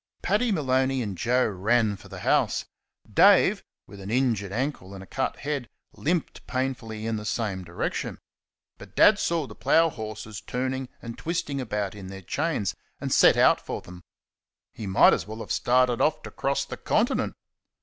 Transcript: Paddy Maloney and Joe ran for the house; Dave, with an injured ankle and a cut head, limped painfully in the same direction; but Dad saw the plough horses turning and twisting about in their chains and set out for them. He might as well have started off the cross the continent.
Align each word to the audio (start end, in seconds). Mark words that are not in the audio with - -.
Paddy 0.23 0.51
Maloney 0.51 1.03
and 1.03 1.15
Joe 1.15 1.47
ran 1.47 1.95
for 1.95 2.07
the 2.07 2.21
house; 2.21 2.65
Dave, 3.13 3.63
with 3.85 3.99
an 4.01 4.09
injured 4.09 4.51
ankle 4.51 4.95
and 4.95 5.03
a 5.03 5.05
cut 5.05 5.35
head, 5.37 5.69
limped 5.93 6.47
painfully 6.47 7.05
in 7.05 7.17
the 7.17 7.23
same 7.23 7.63
direction; 7.63 8.17
but 8.79 8.95
Dad 8.95 9.19
saw 9.19 9.45
the 9.45 9.53
plough 9.53 9.89
horses 9.91 10.41
turning 10.41 10.89
and 11.03 11.19
twisting 11.19 11.61
about 11.61 11.93
in 11.93 12.07
their 12.07 12.23
chains 12.23 12.75
and 12.99 13.13
set 13.13 13.37
out 13.37 13.61
for 13.63 13.81
them. 13.83 14.03
He 14.73 14.87
might 14.87 15.13
as 15.13 15.27
well 15.27 15.37
have 15.37 15.51
started 15.51 16.01
off 16.01 16.23
the 16.23 16.31
cross 16.31 16.65
the 16.65 16.77
continent. 16.77 17.35